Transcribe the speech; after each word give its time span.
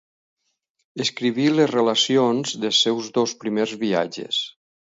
Escriví 1.05 1.45
les 1.59 1.69
relacions 1.73 2.57
dels 2.65 2.83
seus 2.87 3.15
dos 3.19 3.37
primers 3.45 3.79
viatges. 3.87 4.43